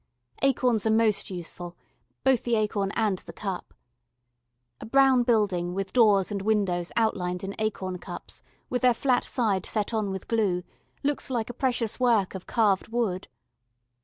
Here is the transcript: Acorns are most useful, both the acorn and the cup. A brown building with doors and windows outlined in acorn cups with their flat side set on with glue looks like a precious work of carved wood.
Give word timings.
Acorns 0.41 0.87
are 0.87 0.91
most 0.91 1.29
useful, 1.29 1.77
both 2.23 2.41
the 2.43 2.55
acorn 2.55 2.91
and 2.95 3.19
the 3.19 3.31
cup. 3.33 3.71
A 4.79 4.85
brown 4.87 5.21
building 5.21 5.75
with 5.75 5.93
doors 5.93 6.31
and 6.31 6.41
windows 6.41 6.91
outlined 6.95 7.43
in 7.43 7.53
acorn 7.59 7.99
cups 7.99 8.41
with 8.67 8.81
their 8.81 8.95
flat 8.95 9.23
side 9.25 9.63
set 9.63 9.93
on 9.93 10.09
with 10.09 10.27
glue 10.27 10.63
looks 11.03 11.29
like 11.29 11.51
a 11.51 11.53
precious 11.53 11.99
work 11.99 12.33
of 12.33 12.47
carved 12.47 12.87
wood. 12.87 13.27